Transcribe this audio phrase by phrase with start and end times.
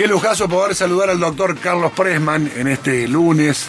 [0.00, 3.68] Qué lujazo poder saludar al doctor Carlos Presman en este lunes,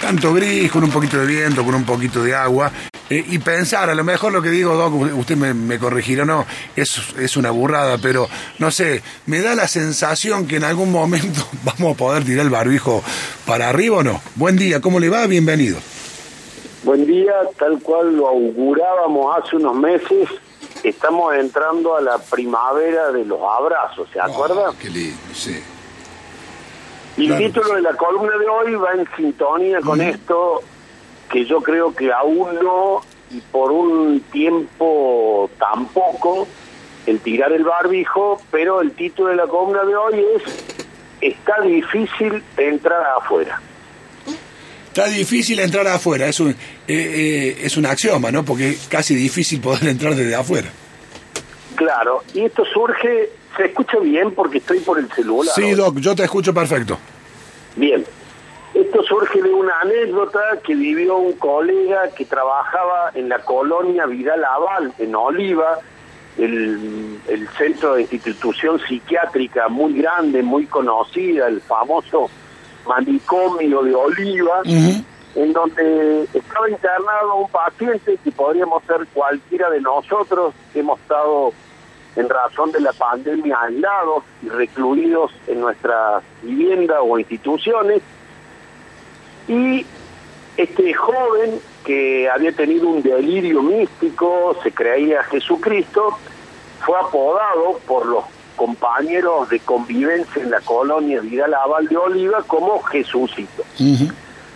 [0.00, 2.70] tanto gris, con un poquito de viento, con un poquito de agua,
[3.10, 6.46] eh, y pensar, a lo mejor lo que digo, Doc, usted me, me corregirá no,
[6.76, 8.28] es, es una burrada, pero
[8.60, 12.50] no sé, me da la sensación que en algún momento vamos a poder tirar el
[12.50, 13.02] barbijo
[13.44, 14.20] para arriba o no.
[14.36, 15.26] Buen día, ¿cómo le va?
[15.26, 15.78] Bienvenido.
[16.84, 20.28] Buen día, tal cual lo augurábamos hace unos meses,
[20.88, 24.70] estamos entrando a la primavera de los abrazos, ¿se acuerda?
[24.70, 25.62] Oh, qué lindo, sí.
[27.16, 30.62] Y claro el título de la columna de hoy va en sintonía con esto,
[31.30, 36.46] que yo creo que aún no, y por un tiempo tampoco,
[37.06, 40.74] el tirar el barbijo, pero el título de la columna de hoy es
[41.20, 43.58] Está difícil entrar afuera.
[44.94, 46.54] Está difícil entrar afuera, es un, eh,
[46.86, 48.44] eh, es un axioma, ¿no?
[48.44, 50.68] Porque es casi difícil poder entrar desde afuera.
[51.74, 55.52] Claro, y esto surge, ¿se escucha bien porque estoy por el celular?
[55.52, 55.72] Sí?
[55.72, 56.96] Doc, yo te escucho perfecto.
[57.74, 58.04] Bien,
[58.72, 64.44] esto surge de una anécdota que vivió un colega que trabajaba en la colonia Vidal
[64.44, 65.80] Aval, en Oliva,
[66.38, 72.30] el, el centro de institución psiquiátrica muy grande, muy conocida, el famoso
[72.86, 80.54] manicomio de Oliva, en donde estaba internado un paciente que podríamos ser cualquiera de nosotros
[80.72, 81.52] que hemos estado
[82.16, 88.02] en razón de la pandemia aislados y recluidos en nuestras viviendas o instituciones.
[89.48, 89.84] Y
[90.56, 96.16] este joven que había tenido un delirio místico, se creía Jesucristo,
[96.80, 98.24] fue apodado por los
[98.56, 103.64] compañeros de convivencia en la colonia Vidal Aval de Oliva como Jesucito.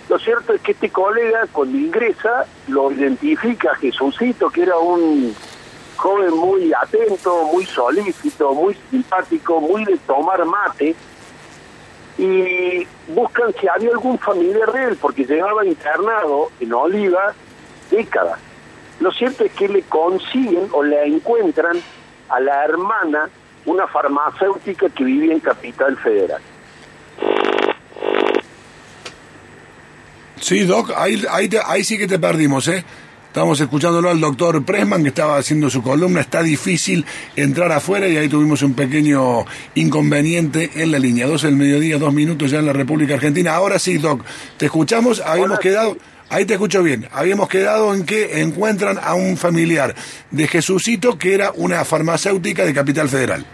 [0.08, 5.34] Lo cierto es que este colega, cuando ingresa, lo identifica a Jesucito, que era un
[5.96, 10.94] joven muy atento, muy solícito, muy simpático, muy de tomar mate,
[12.16, 17.34] y buscan si había algún familiar de él, porque llevaba internado en Oliva
[17.90, 18.40] décadas.
[19.00, 21.76] Lo cierto es que le consiguen o le encuentran
[22.28, 23.28] a la hermana,
[23.66, 26.40] una farmacéutica que vivía en Capital Federal.
[30.40, 32.84] Sí, Doc, ahí, ahí, te- ahí sí que te perdimos, ¿eh?
[33.26, 36.20] Estamos escuchándolo al doctor Presman que estaba haciendo su columna.
[36.20, 37.04] Está difícil
[37.36, 39.44] entrar afuera y ahí tuvimos un pequeño
[39.74, 41.26] inconveniente en la línea.
[41.26, 43.54] 12 del mediodía, dos minutos ya en la República Argentina.
[43.54, 44.24] Ahora sí, Doc,
[44.56, 45.20] te escuchamos.
[45.20, 45.96] Habíamos Hola, quedado.
[46.30, 47.08] Ahí te escucho bien.
[47.12, 49.94] Habíamos quedado en que encuentran a un familiar
[50.30, 53.44] de Jesucito que era una farmacéutica de Capital Federal.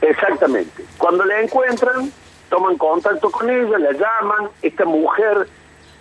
[0.00, 0.84] Exactamente.
[0.96, 2.10] Cuando la encuentran,
[2.48, 5.48] toman contacto con ella, la llaman, esta mujer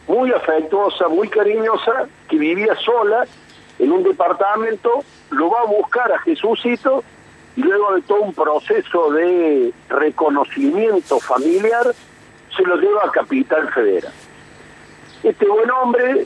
[0.08, 3.26] muy afectuosa, muy cariñosa, que vivía sola
[3.80, 7.04] en un departamento, lo va a buscar a Jesucito
[7.56, 11.94] y luego de todo un proceso de reconocimiento familiar,
[12.56, 14.14] se lo lleva a Capital Federal.
[15.24, 16.26] Este buen hombre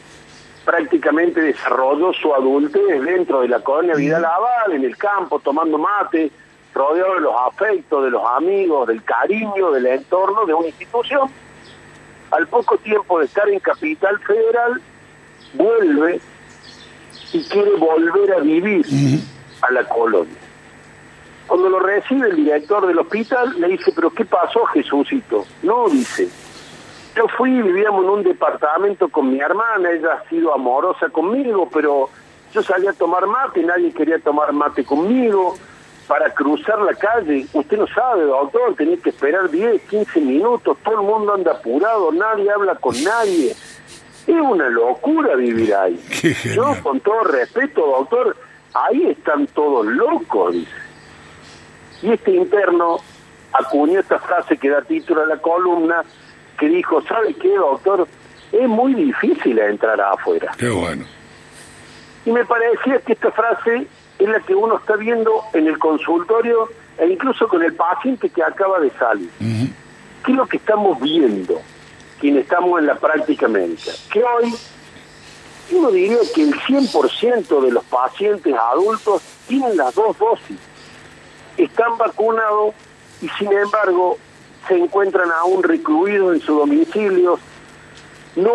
[0.65, 6.31] prácticamente desarrolló su adultez dentro de la colonia Vidal Aval, en el campo, tomando mate,
[6.73, 11.29] rodeado de los afectos, de los amigos, del cariño, del entorno de una institución.
[12.31, 14.81] Al poco tiempo de estar en Capital Federal,
[15.53, 16.21] vuelve
[17.33, 18.85] y quiere volver a vivir
[19.61, 20.37] a la colonia.
[21.47, 25.45] Cuando lo recibe el director del hospital, le dice, pero ¿qué pasó, Jesucito?
[25.63, 26.29] No, dice,
[27.15, 32.09] yo fui, vivíamos en un departamento con mi hermana, ella ha sido amorosa conmigo, pero
[32.53, 35.55] yo salí a tomar mate, nadie quería tomar mate conmigo.
[36.07, 40.95] Para cruzar la calle, usted no sabe, doctor, tenía que esperar 10, 15 minutos, todo
[40.95, 43.51] el mundo anda apurado, nadie habla con nadie.
[43.51, 46.03] Es una locura vivir ahí.
[46.53, 48.35] Yo, con todo respeto, doctor,
[48.73, 50.71] ahí están todos locos, dice.
[52.01, 52.97] Y este interno
[53.53, 56.03] acuñó esta frase que da título a la columna,
[56.61, 58.07] que dijo, ¿sabe qué, doctor?
[58.51, 60.51] Es muy difícil entrar afuera.
[60.59, 61.03] Qué bueno.
[62.23, 63.87] Y me parecía que esta frase
[64.19, 68.43] es la que uno está viendo en el consultorio e incluso con el paciente que
[68.43, 69.31] acaba de salir.
[69.39, 69.73] Ujú.
[70.23, 71.59] ¿Qué es lo que estamos viendo
[72.19, 73.91] quienes estamos en la práctica médica?
[74.13, 74.53] Que hoy
[75.71, 80.59] uno diría que el 100% de los pacientes adultos tienen las dos dosis,
[81.57, 82.75] están vacunados
[83.19, 84.19] y sin embargo
[84.71, 87.41] se encuentran aún recluidos en sus domicilios,
[88.37, 88.53] no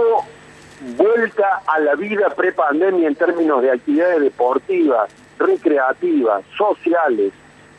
[0.96, 7.34] vuelta a la vida prepandemia en términos de actividades deportivas, recreativas, sociales,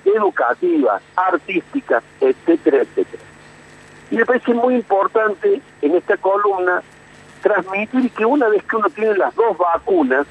[0.06, 3.24] educativas, artísticas, etcétera, etcétera.
[4.12, 6.84] Y me parece muy importante en esta columna
[7.42, 10.28] transmitir que una vez que uno tiene las dos vacunas,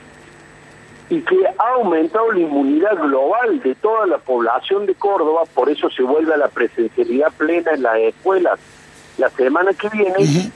[1.08, 5.88] y que ha aumentado la inmunidad global de toda la población de Córdoba, por eso
[5.91, 8.58] se vuelve a la presencialidad plena en las escuelas
[9.19, 10.50] la semana que viene,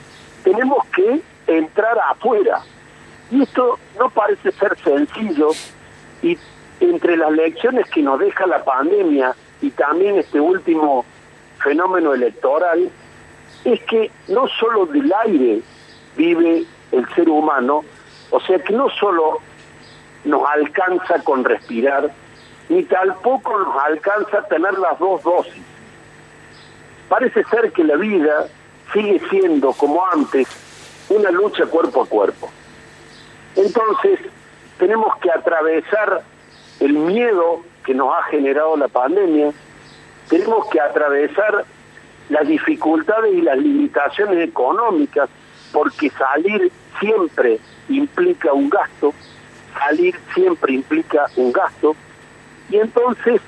[0.44, 2.60] tenemos que entrar afuera.
[3.30, 5.50] Y esto no parece ser sencillo
[6.22, 6.36] y
[6.80, 11.04] entre las lecciones que nos deja la pandemia y también este último
[11.62, 12.90] fenómeno electoral,
[13.64, 15.60] es que no solo del aire
[16.16, 17.84] vive el ser humano,
[18.30, 19.38] o sea que no solo
[20.24, 22.10] nos alcanza con respirar,
[22.68, 25.62] ni tampoco nos alcanza tener las dos dosis.
[27.08, 28.46] Parece ser que la vida
[28.92, 30.48] sigue siendo, como antes,
[31.08, 32.50] una lucha cuerpo a cuerpo.
[33.56, 34.20] Entonces,
[34.78, 36.22] tenemos que atravesar
[36.78, 39.52] el miedo que nos ha generado la pandemia,
[40.28, 41.64] tenemos que atravesar
[42.28, 45.28] las dificultades y las limitaciones económicas,
[45.72, 46.70] porque salir
[47.00, 47.58] siempre
[47.88, 49.12] implica un gasto,
[49.78, 51.94] salir siempre implica un gasto,
[52.68, 53.40] y entonces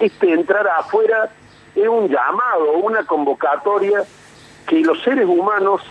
[0.00, 1.30] este entrar afuera
[1.74, 4.04] es un llamado, una convocatoria
[4.66, 5.82] que los seres humanos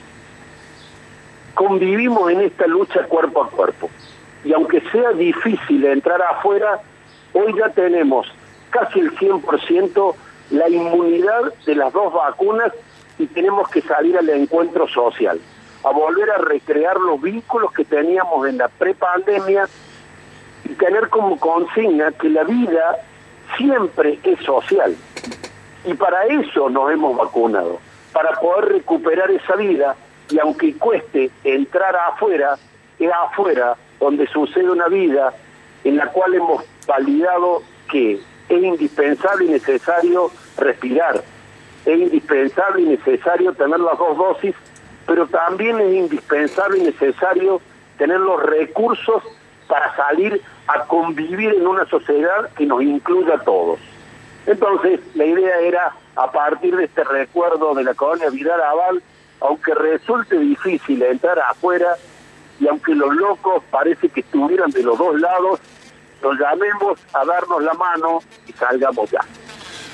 [1.53, 3.89] convivimos en esta lucha cuerpo a cuerpo.
[4.43, 6.81] Y aunque sea difícil entrar afuera,
[7.33, 8.27] hoy ya tenemos
[8.71, 10.15] casi el 100%
[10.49, 12.73] la inmunidad de las dos vacunas
[13.17, 15.39] y tenemos que salir al encuentro social,
[15.83, 19.67] a volver a recrear los vínculos que teníamos en la prepandemia
[20.65, 22.97] y tener como consigna que la vida
[23.57, 24.95] siempre es social.
[25.85, 27.79] Y para eso nos hemos vacunado,
[28.13, 29.95] para poder recuperar esa vida
[30.29, 32.55] y aunque cueste entrar afuera,
[32.97, 35.33] es afuera donde sucede una vida
[35.83, 38.19] en la cual hemos validado que
[38.49, 41.23] es indispensable y necesario respirar,
[41.85, 44.55] es indispensable y necesario tener las dos dosis,
[45.05, 47.61] pero también es indispensable y necesario
[47.97, 49.23] tener los recursos
[49.67, 53.79] para salir a convivir en una sociedad que nos incluya a todos.
[54.45, 59.01] Entonces, la idea era, a partir de este recuerdo de la colonia Vidal Aval,
[59.39, 61.95] aunque resulte difícil entrar afuera,
[62.59, 65.59] y aunque los locos parece que estuvieran de los dos lados,
[66.21, 69.21] nos llamemos a darnos la mano y salgamos ya.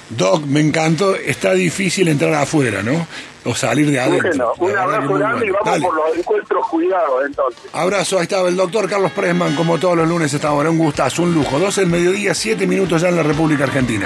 [0.09, 3.07] Doc, me encantó, está difícil entrar afuera, ¿no?
[3.45, 4.53] O salir de adentro.
[4.57, 7.61] un abrazo grande y vamos por los encuentros cuidados entonces.
[7.71, 11.23] Abrazo, ahí estaba el doctor Carlos Presman, como todos los lunes esta hora, un gustazo,
[11.23, 11.57] un lujo.
[11.57, 13.97] 12 del mediodía, 7 minutos ya en la República Argentina.